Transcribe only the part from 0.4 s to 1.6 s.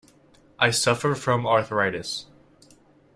I suffer from